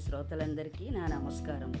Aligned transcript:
శ్రోతలందరికీ 0.00 0.90
నా 0.90 1.06
నమస్కారం. 1.06 1.72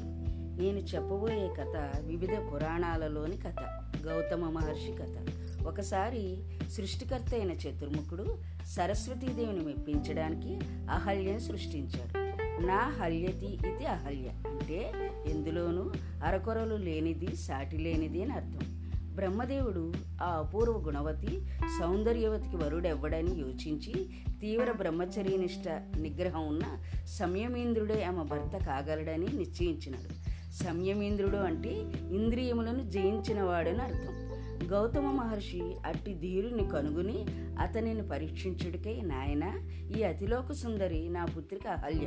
నేను 0.58 0.78
చెప్పబోయే 0.78 1.48
కథ 1.60 2.00
వివిధ 2.00 2.30
పురాణాలలోని 2.30 3.36
కథ 3.36 3.82
గౌతమ 4.06 4.50
మహర్షి 4.50 4.92
కథ. 4.92 5.26
ఒకసారి 5.66 6.36
సృష్టికర్త 6.70 7.34
అయిన 7.34 7.50
చతుర్ముఖుడు 7.50 8.38
సరస్వతీదేవిని 8.66 9.60
మెప్పించడానికి 9.60 10.58
అహల్యను 10.90 11.38
సృష్టించాడు. 11.38 12.18
నా 12.66 12.96
హల్యతి 13.02 13.46
ఇది 13.46 13.86
అహల్య 13.86 14.48
అంటే 14.48 14.92
ఎందులోనూ 15.26 15.92
అరకొరలు 16.24 16.74
లేనిది 16.74 17.36
సాటి 17.36 17.78
లేనిది 17.78 18.22
అని 18.22 18.32
అర్థం. 18.32 18.79
బ్రహ్మదేవుడు 19.20 19.92
ఆ 20.22 20.26
అపూర్వ 20.26 20.72
గుణవతి 20.72 21.46
సౌందర్యవతికి 21.80 22.56
వరుడెవ్వడని 22.56 23.40
యోచించి 23.40 24.10
తీవ్ర 24.40 24.72
బ్రహ్మచర్యనిష్ట 24.72 25.68
నిగ్రహం 25.98 26.48
ఉన్న 26.48 26.62
సంయమేంద్రుడే 27.04 28.04
ఆమె 28.04 28.22
భర్త 28.22 28.66
కాగలడని 28.66 29.26
నిశ్చయించినాడు. 29.36 30.30
సంయమేంద్రుడు 30.52 31.36
అంటే 31.36 31.70
ఇంద్రియములను 32.10 32.90
జయించినవాడని 32.90 33.78
అర్థం. 33.78 34.29
గౌతమ 34.64 35.10
మహర్షి 35.10 35.74
అట్టి 35.86 36.14
ధీరుని 36.14 36.68
కనుగొని 36.68 37.26
అతనిని 37.58 38.08
పరీక్షించుడికై 38.08 39.00
నాయన 39.00 39.54
ఈ 39.98 40.02
అతిలోక 40.02 40.52
సుందరి 40.52 41.08
నా 41.08 41.24
పుత్రిక 41.24 41.68
అహల్య. 41.68 42.06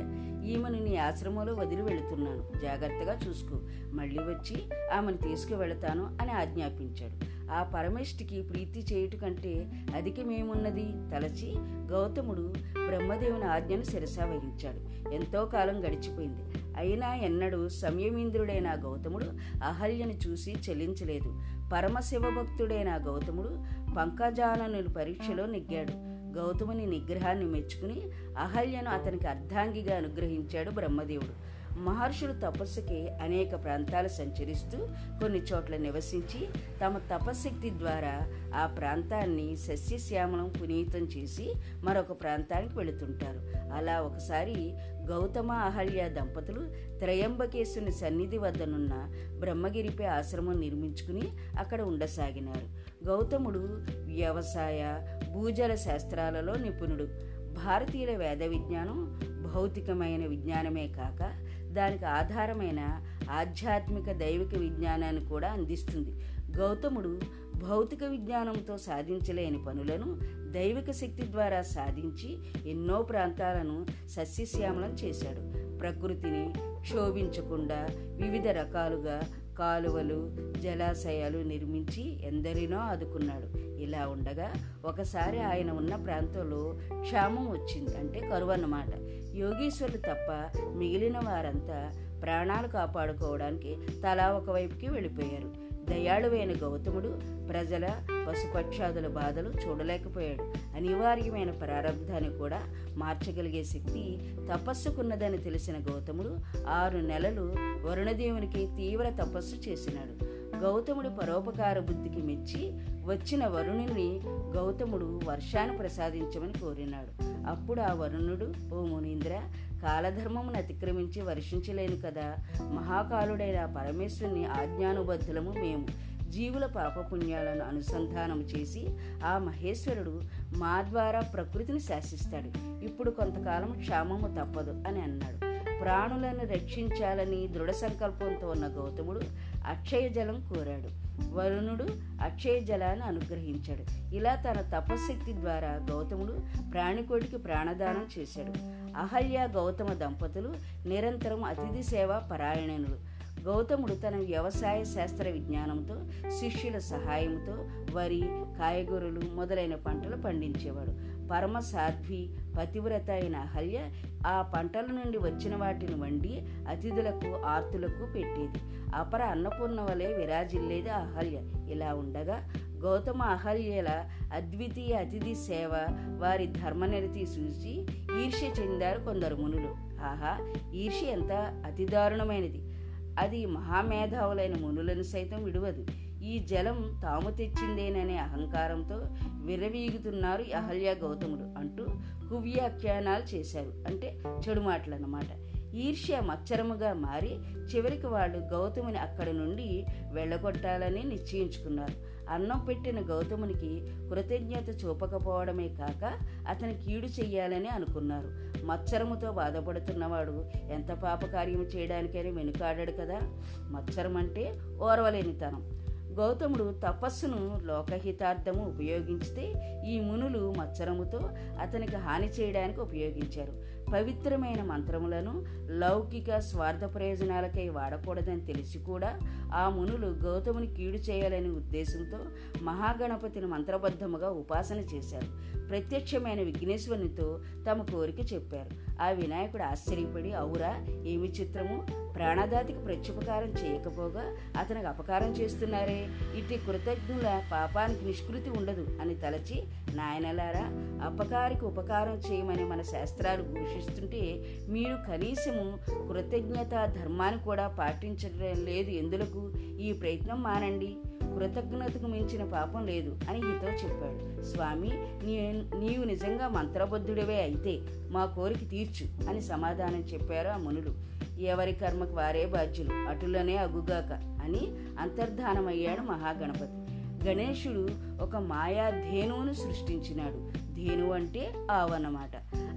ఈమెను 0.52 0.84
నీ 0.84 0.96
ఆశ్రమంలో 0.96 1.54
వదిలి 1.54 1.82
వెళుతున్నాను. 1.82 2.58
జాగ్రత్తగా 2.62 3.20
చూసుకో. 3.28 3.60
మళ్ళీ 3.92 4.18
వచ్చి 4.18 4.62
ఆమెను 4.92 5.16
తీసుకువెళతాను 5.16 6.18
అని 6.20 6.30
ఆజ్ఞాపించాడు. 6.30 7.34
ఆ 7.52 7.62
పరమేష్టికి 7.62 8.42
ప్రీతి 8.42 8.94
చేయుట 8.94 9.16
కంటే 9.16 9.70
అధికమేమున్నది 9.94 10.84
తలచి 10.84 11.54
గౌతముడు 11.58 12.52
బ్రహ్మదేవుని 12.86 13.44
ఆజ్ఞను 13.44 13.82
శిరసా 13.82 14.24
వహించాడు. 14.24 15.10
ఎంతో 15.10 15.44
కాలం 15.44 15.80
గడిచిపోయింది. 15.80 16.42
అయినా 16.76 17.14
ఎన్నడూ 17.14 17.68
సంయమీంద్రుడైన 17.68 18.74
గౌతముడు 18.74 19.26
అహల్యను 19.64 20.12
చూసి 20.12 20.56
చెల్లించలేదు 20.70 21.42
పరమశివభక్తుడైన 21.72 22.96
గౌతముడు 22.96 23.62
పంకజాననుని 23.94 24.88
పరీక్షలో 24.88 25.46
నెగ్గాడు. 25.46 26.14
గౌతముని 26.38 26.86
నిగ్రహాన్ని 26.86 27.44
మెచ్చుకుని 27.44 28.02
అహల్యను 28.38 28.90
అతనికి 28.90 29.26
అర్ధాంగిగా 29.26 29.96
అనుగ్రహించాడు 29.96 30.70
బ్రహ్మదేవుడు. 30.70 31.53
మహర్షులు 31.76 32.32
తపస్సుకి 32.32 33.08
అనేక 33.08 33.64
ప్రాంతాలు 33.64 34.08
సంచరిస్తూ 34.08 34.78
కొన్ని 35.20 35.38
చోట్ల 35.38 35.76
నివసించి 35.76 36.48
తమ 36.84 36.98
తపశక్తి 36.98 37.70
ద్వారా 37.70 38.28
ఆ 38.54 38.66
ప్రాంతాన్ని 38.66 39.56
సస్యశ్యామలం 39.56 40.52
పునీతం 40.62 41.00
చేసి 41.00 41.54
మరొక 41.84 42.22
ప్రాంతానికి 42.22 42.78
వెళుతుంటారు. 42.78 43.72
అలా 43.74 44.00
ఒకసారి 44.00 44.72
గౌతమ 44.82 45.52
అహల్య 45.52 46.08
దంపతులు 46.08 46.60
త్రయంబకేశుని 46.98 47.92
సన్నిధి 47.92 48.38
వద్దనున్న 48.38 49.12
బ్రహ్మగిరిపై 49.38 50.04
ఆశ్రమం 50.04 50.60
నిర్మించుకుని 50.60 51.22
అక్కడ 51.58 51.82
ఉండసాగినారు. 51.82 52.84
గౌతముడు 53.06 53.58
వ్యవసాయ 54.04 54.98
భూజల 55.32 55.74
శాస్త్రాలలో 55.74 56.54
నిపుణుడు. 56.54 57.34
భారతీయుల 57.54 58.16
వేద 58.16 58.42
విజ్ఞానం 58.42 59.20
భౌతికమైన 59.54 60.26
విజ్ఞానమే 60.26 60.88
కాక 60.88 61.43
దానికి 61.74 62.04
ఆధారమైన 62.04 63.00
ఆధ్యాత్మిక 63.30 64.12
దైవిక 64.12 64.58
విజ్ఞానాన్ని 64.58 65.24
కూడా 65.24 65.52
అందిస్తుంది. 65.52 66.24
గౌతముడు 66.56 67.20
భౌతిక 67.54 68.04
విజ్ఞానంతో 68.04 68.76
సాధించలేని 68.76 69.64
పనులను 69.64 70.18
దైవిక 70.52 70.90
శక్తి 70.90 71.32
ద్వారా 71.32 71.62
సాధించి 71.62 72.38
ఎన్నో 72.70 73.02
ప్రాంతాలను 73.02 73.86
సస్యశ్యామలం 74.08 74.96
చేశాడు. 75.04 75.64
ప్రకృతిని 75.78 76.52
క్షోభించకుండా 76.80 77.88
వివిధ 77.92 78.48
రకాలుగా 78.48 79.22
కాలువలు 79.58 80.36
జలాశయాలు 80.60 81.38
నిర్మించి 81.38 82.26
ఎందరినో 82.26 82.78
ఆదుకున్నాడు. 82.78 83.58
ఇలా 83.58 84.08
ఉండగా 84.08 84.52
ఒకసారి 84.84 85.40
ఆయన 85.40 85.70
ఉన్న 85.70 85.96
ప్రాంతంలో 85.96 86.78
క్షామం 87.00 87.50
వచ్చింది. 87.50 87.96
అంటే 87.96 88.20
కరువు 88.20 88.50
అన్నమాట. 88.50 88.88
యోగీశ్వరులు 89.34 89.96
తప్ప 89.96 90.58
మిగిలిన 90.76 91.18
వారంతా 91.18 91.92
ప్రాణాలు 92.22 92.68
కాపాడుకోవడానికి 92.68 93.78
తలా 94.02 94.32
ఒకవైపుకి 94.32 94.88
వెళ్ళిపోయారు. 94.88 95.64
దయాళువైన 95.90 96.52
గౌతముడు 96.52 97.20
ప్రజల 97.48 97.88
పశుపక్షాదుల 98.28 99.06
బాధలు 99.06 99.48
చూడలేకపోయాడు. 99.48 100.42
అనివార్యమైన 100.76 101.50
ప్రారంధాన్ని 101.50 102.38
కూడా 102.38 102.60
మార్చగలిగే 102.94 103.64
శక్తి 103.64 104.34
తపస్సుకున్నదని 104.52 105.38
తెలిసిన 105.38 105.74
గౌతముడు 105.74 106.36
ఆరు 106.68 106.98
నెలలు 106.98 107.54
వరుణదేవునికి 107.86 108.68
తీవ్ర 108.76 109.10
తపస్సు 109.10 109.56
చేసినాడు. 109.56 110.24
గౌతముడు 110.56 111.08
పరోపకార 111.08 111.78
బుద్ధికి 111.78 112.22
మెచ్చి 112.22 112.72
వచ్చిన 113.04 113.46
వరుణుని 113.46 114.20
గౌతముడు 114.26 115.20
వర్షాన్ని 115.24 115.76
ప్రసాదించమని 115.76 116.52
కోరినాడు. 116.52 117.33
అప్పుడు 117.46 117.80
ఆ 117.80 117.92
వరుణుడు 117.92 118.74
ఓ 118.74 118.82
మునీంద్ర 118.82 119.42
కాలధర్మమును 119.82 120.58
అతిక్రమించి 120.58 121.20
వర్షించలేను 121.20 121.96
కదా. 121.96 122.36
మహాకాలుడైన 122.62 123.64
పరమేశ్వరుని 123.64 124.46
ఆజ్ఞానుబద్ధులము 124.46 125.52
మేము. 125.52 125.86
జీవుల 126.30 126.66
పాపపుణ్యాలను 126.66 127.64
అనుసంధానం 127.64 128.40
చేసి 128.40 128.86
ఆ 129.24 129.38
మహేశ్వరుడు 129.38 130.22
మా 130.56 130.82
ద్వారా 130.82 131.20
ప్రకృతిని 131.20 131.80
శాసిస్తాడు. 131.80 132.80
ఇప్పుడు 132.84 133.10
కొంతకాలం 133.10 133.80
క్షామము 133.80 134.26
తప్పదు 134.40 134.82
అని 134.88 135.02
అన్నాడు. 135.02 135.54
ప్రాణులను 135.78 136.46
రక్షించాలని 136.46 137.48
దృఢ 137.48 137.70
సంకల్పంతో 137.70 138.48
ఉన్న 138.48 138.66
గౌతముడు 138.66 139.20
అక్షయ 139.66 140.08
జలం 140.08 140.52
కోరాడు. 140.54 141.03
వరుణుడు 141.20 141.86
అక్షయ 142.22 142.60
జలాన్ని 142.60 143.04
అనుగ్రహించాడు. 143.04 144.14
ఇలా 144.14 144.34
తన 144.34 144.78
తపశక్తి 144.78 145.32
ద్వారా 145.32 145.68
గౌతముడు 145.68 146.40
ప్రాణికోటికి 146.72 147.36
ప్రాణదానం 147.38 148.06
చేశాడు. 148.18 148.52
అహల్య 148.98 149.48
గౌతమ 149.52 149.92
దంపతులు 149.92 150.54
నిరంతరం 150.86 151.44
అతిథి 151.44 151.82
సేవ 151.82 152.22
పరాయణులు. 152.32 153.13
గౌతముడు 153.42 153.94
తన 153.94 154.16
వ్యవసాయ 154.16 154.84
శాస్త్ర 154.84 155.28
విజ్ఞానంతో 155.28 155.94
శిష్యుల 156.30 156.78
సహాయంతో 156.78 157.64
వరి 157.98 158.22
కాయగూరలు 158.58 159.20
మొదలైన 159.34 159.74
పంటలు 159.74 160.16
పండించేవాడు. 160.16 161.14
పరమ 161.28 161.58
సాధ్వి 161.58 162.30
పతివ్రత 162.58 163.10
అయిన 163.10 163.36
అహల్య 163.36 163.90
ఆ 164.26 164.42
పంటల 164.42 164.80
నుండి 164.80 165.18
వచ్చిన 165.18 165.56
వాటిని 165.56 165.94
వండి 165.94 166.42
అతిథులకు 166.68 167.42
ఆర్తులకు 167.46 168.12
పెట్టేది. 168.12 168.58
అపర 168.94 169.22
అన్నపూర్ణ 169.22 169.80
వలె 169.80 170.06
విరాజిల్లేది 170.06 170.90
అహల్య. 170.90 171.70
ఇలా 171.72 171.94
ఉండగా 171.94 172.50
గౌతమ 172.72 173.22
అహల్యల 173.22 174.04
అద్వితీయ 174.32 174.94
అతిథి 174.94 175.34
సేవ 175.34 175.70
వారి 176.18 176.46
ధర్మనిరతి 176.46 177.20
చూసి 177.20 177.86
ఈర్ష్య 178.24 178.62
చెందారు 178.62 179.00
కొందరు 179.00 179.36
మునులు. 179.36 179.74
ఆహా 180.04 180.54
ఈర్ష్య 180.74 181.06
ఎంత 181.06 181.62
అతి 181.66 181.86
దారుణమైనది. 181.86 182.73
అది 183.18 183.46
మహామేధావులైన 183.46 184.56
మునులను 184.56 185.02
సైతం 185.02 185.44
విడువదు. 185.44 185.86
ఈ 186.22 186.38
జలం 186.38 187.00
తాము 187.02 187.30
తెచ్చిందేననే 187.30 188.16
అహంకారంతో 188.16 189.00
విరవీగుతున్నారు 189.44 190.56
అహల్య 190.56 190.94
గౌతముడు 190.94 191.58
అంటూ 191.58 191.86
కువ్యాఖ్యానాలు 192.28 193.34
చేశారు. 193.34 193.72
అంటే 193.86 194.22
చెడు 194.48 194.60
మాటలు 194.60 194.94
అన్నమాట 194.94 195.53
ఈర్ష్య 195.74 196.20
మచ్చరముగా 196.20 196.92
మారి 196.92 197.34
చివరికి 197.74 198.06
వాళ్ళు 198.06 198.38
గౌతముని 198.38 198.98
అక్కడి 198.98 199.32
నుండి 199.32 199.84
వెళ్ళగొట్టాలని 200.12 201.02
నిశ్చయించుకున్నారు. 201.02 202.14
అన్నం 202.30 202.64
పెట్టిన 202.64 203.00
గౌతమునికి 203.10 203.86
కృతజ్ఞత 204.10 204.84
చూపకపోవడమే 204.84 205.68
కాక 205.68 206.12
అతని 206.48 206.74
కీడు 206.74 207.06
చెయ్యాలని 207.06 207.68
అనుకున్నారు. 207.68 208.54
మచ్చరముతో 208.66 209.32
బాధపడుతున్నవాడు 209.32 210.44
ఎంత 210.72 210.92
పాపకార్యం 210.92 211.62
చేయడానికైనా 211.62 212.30
వెనుకాడాడు 212.30 212.92
కదా? 212.92 213.18
మచ్చరం 213.60 214.16
అంటే 214.16 214.60
ఓర్వలేనితనం. 214.82 215.84
గౌతముడు 216.18 216.80
తపస్సును 216.86 217.60
లోకహితార్థము 217.64 218.64
ఉపయోగించితే 218.64 219.52
ఈ 219.86 220.00
మునులు 220.00 220.54
మత్సరముతో 220.58 221.18
అతనికి 221.60 221.96
హాని 221.96 222.26
చేయడానికి 222.26 222.80
ఉపయోగించారు. 222.80 223.73
పవిత్రమైన 223.92 224.62
మంత్రములను 224.62 225.44
లౌకిక 225.70 226.38
స్వార్థ 226.38 226.94
ప్రయోజనాలకై 226.94 227.68
వాడకూడదని 227.68 228.40
తెలిసి 228.40 228.78
కూడా 228.78 229.18
ఆ 229.54 229.68
మునులు 229.68 230.06
గౌతముని 230.06 230.66
కీడు 230.66 230.96
చేయాలనే 230.96 231.48
ఉద్దేశంతో 231.48 232.18
మహాగణపతిని 232.62 233.46
మంత్రబద్ధముగా 233.46 234.30
ఉపాసన 234.30 234.76
చేశారు. 234.76 235.54
ప్రత్యక్షమైన 235.68 236.42
విఘ్నేశ్వరునితో 236.42 237.40
తమ 237.70 237.82
కోరిక 237.82 238.32
చెప్పారు. 238.32 239.02
ఆ 239.02 239.10
వినాయకుడు 239.10 239.62
ఆశ్చర్యపడి 239.62 240.32
అవురా 240.32 240.86
ఏమి 241.04 241.28
చిత్రము? 241.28 241.86
ప్రాణదాతికి 242.14 242.78
ప్రత్యుపకారం 242.78 243.48
చేయకపోగా 243.48 244.22
అతనికి 244.60 244.86
అపకారం 244.86 245.32
చేస్తున్నారే. 245.32 246.08
ఇట్టి 246.36 246.56
కృతజ్ఞుల 246.56 247.42
పాపానికి 247.52 248.04
నిష్కృతి 248.04 248.50
ఉండదు 248.50 248.86
అని 249.00 249.14
తలచి 249.14 249.62
నాయనలారా 249.94 250.70
అపకారికి 251.06 251.64
ఉపకారం 251.64 252.32
చేయమని 252.32 252.64
మన 252.64 252.82
శాస్త్రాలు 252.82 253.42
ఘోషి 253.42 253.73
పోషిస్తుంటే 253.74 254.44
మీరు 254.68 255.10
కనీసము 255.10 255.78
కృతజ్ఞత 256.08 256.92
ధర్మాన్ని 257.00 257.42
కూడా 257.42 257.68
పాటించడం 257.68 258.64
లేదు. 258.64 258.90
ఎందులకు? 258.90 259.52
ఈ 259.80 259.92
ప్రయత్నం 259.92 260.42
మానండి. 260.42 260.96
కృతజ్ఞతకు 261.34 262.06
మించిన 262.06 262.44
పాపం 262.44 262.86
లేదు 262.86 263.18
అని 263.28 263.38
ఈతో 263.38 263.68
చెప్పాడు. 263.68 264.42
స్వామి 264.42 264.90
నీ 265.26 265.52
నీవు 265.78 266.04
నిజంగా 266.04 266.48
మంత్రబద్ధుడివే 266.48 267.34
అయితే 267.34 267.80
మా 268.10 268.24
కోరిక 268.24 268.70
తీర్చు 268.70 269.28
అని 269.28 269.42
సమాధానం 269.42 270.00
చెప్పారు 270.00 270.48
ఆ 270.48 270.56
మునులు. 270.56 270.94
ఎవరి 271.40 271.72
కర్మకు 271.72 272.14
వారే 272.14 272.46
బాధ్యులు 272.46 273.08
అటులోనే 273.08 273.56
అగుగాక 273.56 274.12
అని 274.44 274.60
అంతర్ధానమయ్యాడు 274.98 276.00
మహాగణపతి. 276.00 276.84
గణేశుడు 277.28 277.88
ఒక 278.22 278.36
మాయాధేనువును 278.36 279.52
సృష్టించినాడు. 279.52 280.63
ధేను 280.74 281.12
అంటే 281.12 281.54
ఆవన్నమాట. 281.70 282.30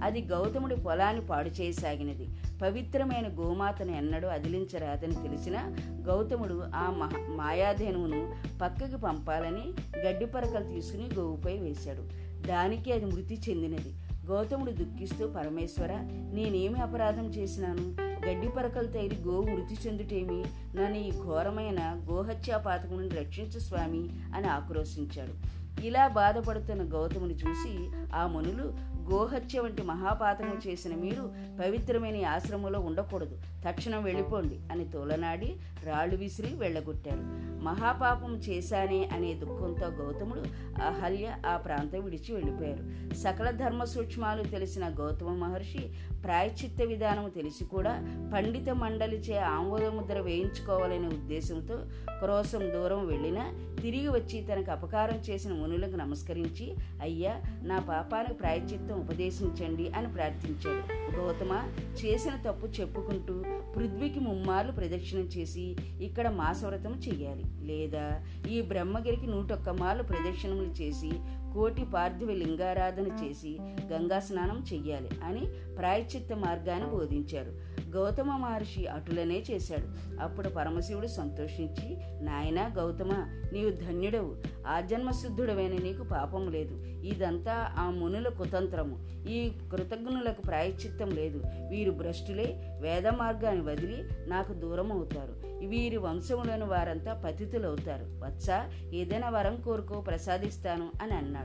అది 0.03 0.21
గౌతముడి 0.21 0.75
పొలాన్ని 0.75 1.25
పాడు 1.25 1.49
చేయసాగినది 1.49 2.27
పవిత్రమైన 2.61 3.27
గోమాతను 3.27 3.91
ఎన్నడూ 3.91 4.27
అదిలించరాదని 4.27 5.15
తెలిసిన 5.15 5.75
గౌతముడు 5.91 6.63
ఆ 6.75 6.89
మహా 6.89 7.35
మాయాధేనువును 7.35 8.35
పక్కకి 8.61 8.97
పంపాలని 8.97 9.73
గడ్డి 10.07 10.25
పరకలు 10.25 10.63
తీసుకుని 10.63 11.09
గోవుపై 11.19 11.57
వేశాడు. 11.57 12.03
దానికి 12.47 12.93
అది 12.93 13.05
మృతి 13.05 13.41
చెందినది. 13.49 13.93
గౌతముడు 14.25 14.71
దుఃఖిస్తూ 14.71 15.27
పరమేశ్వర 15.27 15.93
నేనేమి 16.33 16.79
అపరాధం 16.79 17.27
చేసినాను? 17.27 17.95
గడ్డి 18.29 18.47
పరకలు 18.47 18.87
తగిలి 18.87 19.21
గోవు 19.21 19.41
మృతి 19.41 19.87
చెందుటేమి? 19.87 20.45
నన్ను 20.77 20.97
ఈ 20.97 21.11
ఘోరమైన 21.11 22.01
గోహత్యా 22.11 22.57
పాతకుని 22.57 22.97
నుండి 22.97 23.15
రక్షించు 23.15 23.59
స్వామి 23.59 24.09
అని 24.35 24.47
ఆక్రోశించాడు. 24.47 25.66
ఇలా 25.83 26.07
బాధపడుతున్న 26.07 26.83
గౌతముని 26.95 27.33
చూసి 27.33 27.89
ఆ 28.15 28.27
మునులు 28.27 28.73
గోహత్య 29.11 29.59
వంటి 29.59 29.83
మహాపాతకం 29.83 30.61
చేసిన 30.67 30.95
మీరు 30.95 31.33
పవిత్రమైన 31.59 32.25
ఆశ్రమంలో 32.25 32.79
ఉండకూడదు. 32.79 33.37
తక్షణం 33.67 34.03
వెళ్ళిపోండి 34.03 34.59
అని 34.71 34.91
తోలనాడి 34.91 35.55
రాళ్ళు 35.83 36.15
విసిరి 36.15 36.55
వెళ్ళగొట్టారు. 36.55 37.47
మహాపాపం 37.63 38.35
చేశానే 38.35 39.09
అనే 39.13 39.33
దుఃఖంతో 39.33 39.87
గౌతముడు 39.87 40.39
అహల్య 40.81 41.35
ఆ 41.45 41.57
ప్రాంతం 41.57 42.03
విడిచి 42.03 42.33
వెళ్ళిపోయారు. 42.33 43.13
సకల 43.15 43.51
ధర్మ 43.51 43.83
సూక్ష్మాలు 43.83 44.43
తెలిసిన 44.43 44.87
గౌతమ 44.87 45.33
మహర్షి 45.33 45.89
ప్రాయచిత్త 46.23 46.81
విధానం 46.81 47.29
తెలిసి 47.29 47.65
కూడా 47.65 47.91
పండిత 48.33 48.69
మండలిచే 48.69 49.37
ఆమోదముద్ర 49.37 50.19
వేయించుకోవాలనే 50.19 51.07
ఉద్దేశంతో 51.07 51.77
క్రోసం 52.19 52.59
దూరం 52.59 53.07
వెళ్ళినా 53.07 53.53
తిరిగి 53.81 54.07
వచ్చి 54.07 54.41
తనకు 54.41 54.71
అపకారం 54.71 55.17
చేసిన 55.17 55.53
మునులకు 55.53 55.95
నమస్కరించి 55.95 56.75
అయ్యా 57.01 57.41
నా 57.63 57.79
పాపానికి 57.79 58.33
ప్రాయచిత్తం 58.33 58.99
ఉపదేశించండి 58.99 59.89
అని 59.89 60.13
ప్రార్థించాడు. 60.13 61.15
గౌతమ 61.17 61.71
చేసిన 62.05 62.35
తప్పు 62.47 62.67
చెప్పుకుంటూ 62.67 63.43
పృథ్వీకి 63.75 64.19
ముమ్మార్లు 64.19 64.71
ప్రదక్షిణం 64.71 65.21
చేసి 65.21 65.75
ఇక్కడ 66.01 66.29
మాసవ్రతం 66.29 66.91
చేయాలి. 66.91 67.43
లేదా 67.67 68.23
ఈ 68.49 68.61
బ్రహ్మగిరికి 68.61 69.27
నూటొక్క 69.27 69.69
మార్లు 69.69 70.03
ప్రదక్షిణములు 70.03 70.81
చేసి 70.81 71.11
కోటి 71.53 71.85
పార్థివ 71.93 72.31
లింగారాధన 72.31 73.07
చేసి 73.07 73.57
గంగా 73.61 74.19
స్నానం 74.19 74.65
చెయ్యాలి 74.73 75.09
అని 75.23 75.45
ప్రాయచిత్త 75.75 76.33
మార్గాన్ని 76.33 76.89
బోధించారు. 76.89 77.77
గౌతమ 77.89 78.37
మహర్షి 78.37 78.87
అటులనే 78.87 79.43
చేశాడు. 79.51 80.17
అప్పుడు 80.21 80.49
పరమశివుడు 80.49 81.07
సంతోషించి 81.07 81.97
నాయనా 82.23 82.73
గౌతమ 82.77 83.11
నీవు 83.53 83.71
ధన్యుడవు. 83.71 84.35
ఆజన్మశుద్ధుడవైన 84.67 85.71
నీకు 85.71 86.03
పాపం 86.03 86.51
లేదు. 86.51 86.85
ఇదంతా 86.85 87.75
ఆ 87.77 87.89
మునుల 87.89 88.27
కుతంత్రము. 88.27 89.27
ఈ 89.29 89.51
కృతజ్ఞులకు 89.71 90.41
ప్రాయచిత్తం 90.41 91.09
లేదు. 91.09 91.41
వీరు 91.69 91.91
భ్రష్టులే 91.91 92.77
వేద 92.81 93.07
మార్గాన్ని 93.07 93.63
వదిలి 93.63 94.03
నాకు 94.27 94.53
దూరం 94.53 94.91
అవుతారు. 94.91 95.47
వీరి 95.67 95.97
వంశములను 95.97 96.65
వారంతా 96.65 97.21
పతితులవుతారు. 97.25 98.05
వత్స 98.25 98.47
ఏదైనా 98.93 99.29
వరం 99.29 99.61
కోరుకో 99.61 100.01
ప్రసాదిస్తాను 100.01 100.89
అని 101.01 101.11
అన్నాడు 101.11 101.36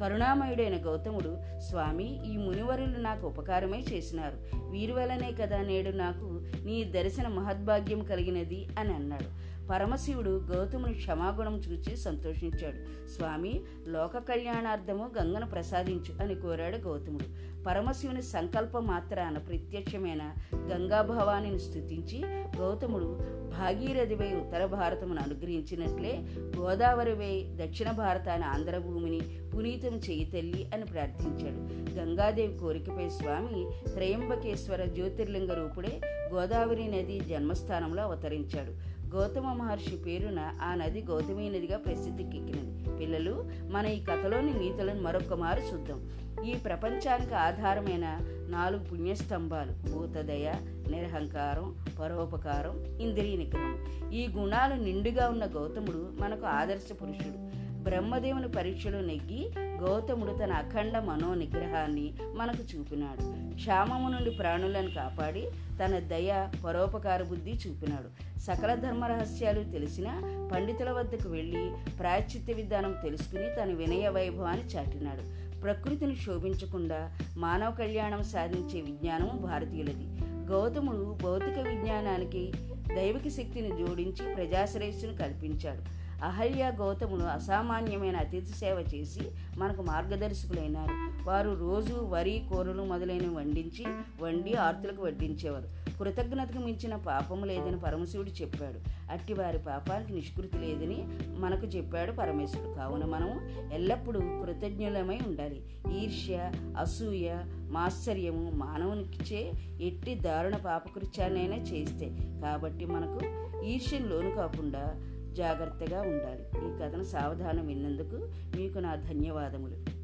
కరుణామయుడైన 0.00 0.76
గౌతముడు 0.86 1.36
స్వామి 1.58 2.34
ఈ 2.34 2.36
మునివరులు 2.36 2.98
నాకు 2.98 3.26
ఉపకారమే 3.26 3.84
చేసినారు. 3.92 4.36
వీరి 4.70 4.92
వలనే 4.92 5.32
కదా 5.32 5.62
నేడు 5.62 5.90
నాకు 5.90 6.40
నీ 6.64 6.84
దర్శన 6.84 7.28
మహద్భాగ్యం 7.28 8.04
కలిగినది 8.04 8.66
అని 8.78 8.94
అన్నాడు. 8.94 9.55
పరమశివుడు 9.70 10.30
గౌతముని 10.30 10.94
క్షమాగుణం 10.94 11.56
చూచి 11.56 11.96
సంతోషించాడు. 11.96 13.08
స్వామి 13.08 13.60
లోక 13.86 14.18
కళ్యాణార్థము 14.18 15.10
గంగను 15.20 15.46
ప్రసాదించు 15.46 16.22
అని 16.22 16.34
కోరాడు 16.34 16.76
గౌతముడు. 16.76 17.56
పరమశివుని 17.64 18.22
సంకల్ప 18.22 18.78
మాత్రాన 18.78 19.38
ప్రత్యక్షమైన 19.38 20.32
గంగాభవానిని 20.56 21.58
స్థుతించి 21.58 22.22
గౌతముడు 22.58 23.18
భాగీరథివై 23.58 24.26
ఉత్తర 24.26 24.66
భారతమును 24.66 25.22
అనుగ్రహించినట్లే 25.22 26.26
గోదావరివై 26.58 27.52
దక్షిణ 27.56 27.90
భారతాన్ని 27.90 28.46
ఆంధ్రభూమిని 28.46 29.20
పునీతం 29.54 29.96
చేయి 29.96 30.24
తల్లి 30.24 30.70
అని 30.74 30.84
ప్రార్థించాడు. 30.84 31.60
గంగాదేవి 31.94 32.58
కోరికపై 32.58 33.08
స్వామి 33.08 33.66
త్రయంబకేశ్వర 33.90 34.84
జ్యోతిర్లింగ 34.84 35.52
రూపుడే 35.52 36.00
గోదావరి 36.32 36.88
నది 36.88 37.20
జన్మస్థానంలో 37.20 38.02
అవతరించాడు. 38.02 38.95
గౌతమ 39.12 39.52
మహర్షి 39.52 39.96
పేరున 39.96 40.52
ఆ 40.62 40.74
నది 40.74 41.02
గౌతమీ 41.02 41.48
నదిగా 41.48 41.78
ప్రసిద్ధికెక్కినది 41.78 42.98
పిల్లలు 42.98 43.50
మన 43.70 43.86
ఈ 43.86 44.04
కథలోని 44.04 44.54
నీతులను 44.54 45.02
మరొక 45.02 45.32
మారు 45.32 45.60
చూద్దాం. 45.60 46.10
ఈ 46.44 46.54
ప్రపంచానికి 46.54 47.34
ఆధారమైన 47.34 48.18
నాలుగు 48.50 48.84
పుణ్యస్తంభాలు 48.84 49.90
భూతదయ 49.90 50.52
నిరహంకారం 50.90 51.76
పరోపకారం 52.00 53.00
ఇంద్రియ 53.00 53.36
నిగ్రహం. 53.36 54.10
ఈ 54.12 54.28
గుణాలు 54.36 54.74
నిండుగా 54.74 55.28
ఉన్న 55.28 55.44
గౌతముడు 55.44 56.12
మనకు 56.20 56.46
ఆదర్శ 56.46 56.92
పురుషుడు. 56.92 57.66
బ్రహ్మదేవుని 57.84 58.48
పరీక్షలో 58.48 59.00
నెగ్గి 59.00 59.50
గౌతముడు 59.80 60.32
తన 60.32 60.52
అఖండ 60.52 60.98
మనో 60.98 61.34
నిగ్రహాన్ని 61.34 62.14
మనకు 62.34 62.76
చూపినాడు. 62.76 63.54
క్షామము 63.54 64.08
నుండి 64.08 64.30
ప్రాణులను 64.30 64.90
కాపాడి 64.90 65.50
తన 65.84 65.98
దయ 65.98 66.48
పరోపకార 66.64 67.22
బుద్ధి 67.22 67.50
చూపినాడు. 67.50 68.38
సకల 68.38 68.74
ధర్మ 68.74 69.04
రహస్యాలు 69.04 69.64
తెలిసిన 69.64 70.22
పండితుల 70.52 70.90
వద్దకు 70.90 71.28
వెళ్ళి 71.28 71.72
ప్రాయశ్చిత్త 71.98 72.50
విధానం 72.50 72.94
తెలుసుకుని 73.02 73.54
తన 73.54 73.72
వినయ 73.72 74.08
వైభవాన్ని 74.08 74.64
చాటినాడు. 74.64 75.36
ప్రకృతిని 75.60 76.16
శోభించకుండా 76.16 77.18
మానవ 77.36 77.70
కళ్యాణం 77.70 78.22
సాధించే 78.22 78.80
విజ్ఞానం 78.80 79.30
భారతీయులది. 79.42 80.06
గౌతముడు 80.46 81.18
భౌతిక 81.22 81.58
విజ్ఞానానికి 81.58 82.52
దైవిక 82.96 83.28
శక్తిని 83.28 83.68
జోడించి 83.68 84.34
ప్రజాశ్రేయస్సును 84.34 85.16
కల్పించాడు. 85.16 86.05
అహల్య 86.22 86.72
గౌతములు 86.78 87.22
అసామాన్యమైన 87.22 88.16
అతిథి 88.16 88.52
సేవ 88.52 88.84
చేసి 88.94 89.20
మనకు 89.56 89.82
మార్గదర్శకులైనారు. 89.82 91.24
వారు 91.28 91.50
రోజు 91.60 91.94
వరి 91.94 92.42
కూరలు 92.52 92.82
మొదలైనవి 92.82 93.34
వండించి 93.34 93.84
వండి 94.20 94.54
ఆర్తులకు 94.54 95.02
వడ్డించేవారు. 95.02 95.86
కృతజ్ఞతకు 95.98 96.58
మించిన 96.58 96.96
పాపము 96.96 97.44
లేదని 97.44 97.80
పరమశివుడు 97.80 98.30
చెప్పాడు. 98.30 98.78
అట్టి 99.12 99.34
వారి 99.34 99.58
పాపానికి 99.58 100.12
నిష్కృతి 100.12 100.58
లేదని 100.58 101.04
మనకు 101.38 101.66
చెప్పాడు 101.66 102.12
పరమేశ్వరుడు. 102.12 102.74
కావున 102.74 103.04
మనము 103.04 103.40
ఎల్లప్పుడూ 103.74 104.20
కృతజ్ఞులమై 104.20 105.18
ఉండాలి. 105.26 105.62
ఈర్ష్య 105.98 106.52
అసూయ 106.78 107.34
మాత్సర్యము 107.70 108.50
మానవునికిచ్చే 108.50 109.52
ఎట్టి 109.80 110.14
దారుణ 110.14 110.56
పాపకృత్యాన్నైనా 110.56 111.56
చేస్తే 111.56 112.16
కాబట్టి 112.42 112.84
మనకు 112.84 113.20
ఈర్ష్యం 113.64 114.08
లోను 114.08 114.30
కాకుండా 114.30 115.12
జాగ్రత్తగా 115.36 116.00
ఉండాలి. 116.00 116.42
ఈ 116.66 116.78
కథను 116.78 117.04
సావధానం 117.04 117.66
విన్నందుకు 117.66 118.16
మీకు 118.56 118.78
నా 118.78 118.94
ధన్యవాదములు. 118.94 119.95